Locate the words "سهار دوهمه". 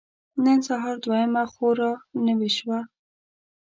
0.67-1.43